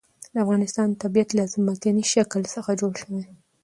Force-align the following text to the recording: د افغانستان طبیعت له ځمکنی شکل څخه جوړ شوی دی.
د 0.33 0.35
افغانستان 0.43 0.89
طبیعت 1.01 1.29
له 1.37 1.43
ځمکنی 1.53 2.03
شکل 2.13 2.41
څخه 2.53 2.71
جوړ 2.81 2.91
شوی 3.01 3.21
دی. 3.27 3.33